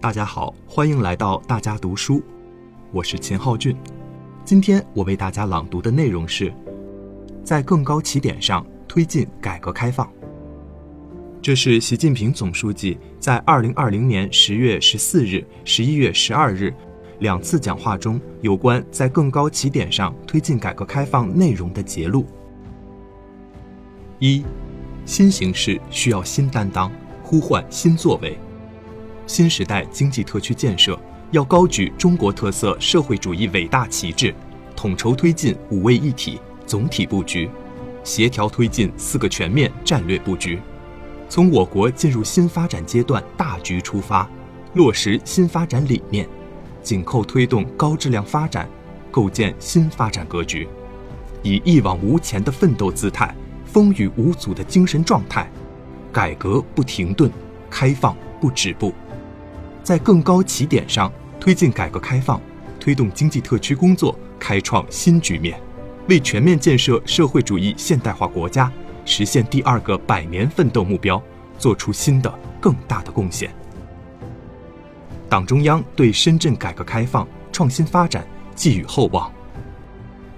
[0.00, 2.22] 大家好，欢迎来到大家读书，
[2.92, 3.76] 我是秦浩俊。
[4.44, 6.54] 今天我为大家朗读的内容是：
[7.42, 10.08] 在更高起点上推进改革开放。
[11.42, 16.72] 这是习近平总书记在二零二零年十月十四日、十一月十二日
[17.18, 22.24] 两次讲话中有关在更高起点上推进改革开放内容的节录。
[24.20, 24.44] 一，
[25.04, 26.88] 新形势需要新担当，
[27.24, 28.38] 呼唤新作为。
[29.28, 30.98] 新时代经济特区建设
[31.32, 34.34] 要高举中国特色社会主义伟大旗帜，
[34.74, 37.48] 统筹推进五位一体总体布局，
[38.02, 40.58] 协调推进四个全面战略布局。
[41.28, 44.26] 从我国进入新发展阶段大局出发，
[44.72, 46.26] 落实新发展理念，
[46.82, 48.66] 紧扣推动高质量发展，
[49.10, 50.66] 构建新发展格局，
[51.42, 55.52] 以一往无前的奋斗姿态、风雨无阻的精神状态，
[56.10, 57.30] 改革不停顿，
[57.68, 58.94] 开放不止步，
[59.88, 62.38] 在更高起点上推进改革开放，
[62.78, 65.58] 推动经济特区工作开创新局面，
[66.10, 68.70] 为全面建设社会主义现代化国家。
[69.06, 71.22] 实现第二个百年奋斗目标，
[71.56, 73.50] 做出新的更大的贡献。
[75.26, 79.32] 党中央对深圳改革开放创新发展寄予厚望。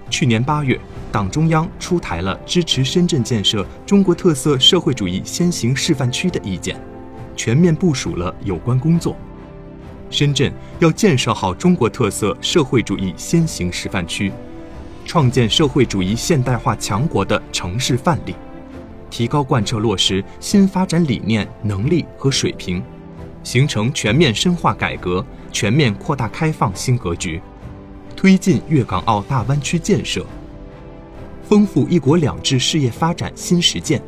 [0.09, 0.79] 去年八月，
[1.11, 6.79] 党中央出台了支持深圳建设中国特色社会主义先行示范区的意见，
[7.35, 9.13] 全面部署了有关工作。
[10.11, 14.31] 深圳要建设好中国特色社会主义先行示范区，
[15.05, 18.35] 创建社会主义现代化强国的城市范例。
[19.09, 22.83] 提高贯彻落实新发展理念能力和水平，
[23.43, 27.41] 形成全面深化改革、全面扩大开放新格局，
[28.15, 30.25] 推进粤港澳大湾区建设，
[31.43, 34.01] 丰富“一国两制”事业发展新实践，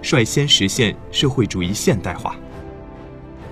[0.00, 2.36] 率先实现社会主义现代化。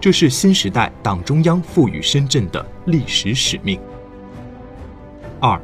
[0.03, 3.79] 这是新时代党中央赋予深圳的历史使命。
[5.39, 5.61] 二，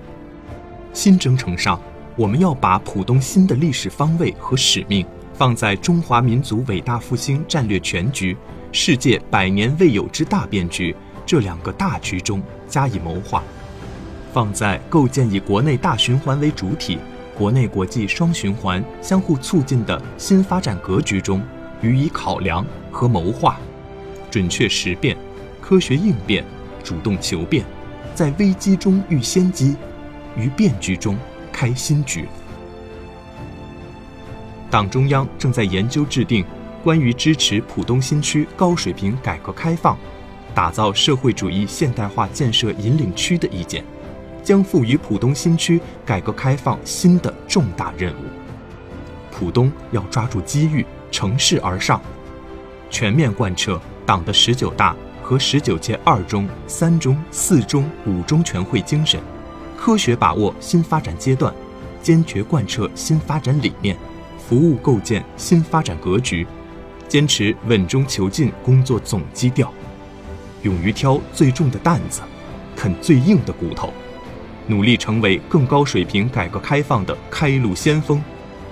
[0.93, 1.81] 新征程上。
[2.15, 5.05] 我们要把浦东新的历史方位和使命
[5.35, 8.37] 放在中华民族伟大复兴战略全局、
[8.71, 10.95] 世界百年未有之大变局
[11.27, 13.43] 这两个大局中加以谋划，
[14.33, 17.01] 放在构建以国内大循环为主体、
[17.37, 21.43] 国内国际双循环相互促进的新发展格局中
[21.83, 23.59] 予以考量和谋划，
[24.31, 25.17] 准确识变、
[25.61, 26.45] 科学应变、
[26.83, 27.65] 主动求变，
[28.15, 29.77] 在危机中遇先机，
[30.37, 31.17] 于变局中。
[31.51, 32.25] 开新局。
[34.71, 36.45] 党中央正在研究制定
[36.85, 39.99] 关于支持浦东新区高水平改革开放、
[40.55, 43.83] 打造社会主义现代化建设引领区的意见，
[44.45, 48.25] 将赋予浦东新区改革开放新的重大任务。
[49.33, 52.01] 浦东要抓住机遇，乘势而上，
[52.89, 59.21] 全面贯彻党的十九大和十九届二中、三中、四中、五中全会精神。
[59.77, 61.53] 科学把握新发展阶段，
[62.01, 63.95] 坚决贯彻新发展理念，
[64.39, 66.47] 服务构建新发展格局，
[67.07, 69.71] 坚持稳中求进工作总基调，
[70.63, 72.23] 勇于挑最重的担子，
[72.75, 73.93] 啃最硬的骨头，
[74.69, 78.23] 努力成为更高水平改革开放的开路先锋，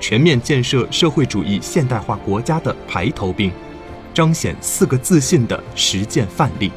[0.00, 3.52] 全面建设社会主义现代化国家的排头兵，
[4.16, 6.72] 彰显四个自信的实践范例，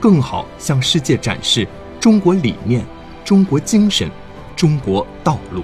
[0.00, 1.68] 更好向世界展示
[2.00, 2.82] 中国理念。
[3.22, 4.10] 中国精神，
[4.56, 5.62] 中国道路。